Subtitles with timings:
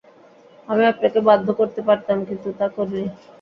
[0.67, 3.03] আমি আপনাকে বাধ্য করতে পারতাম, তা কিন্তু করিনি।